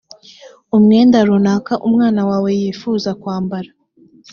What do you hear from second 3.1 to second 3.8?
kwambara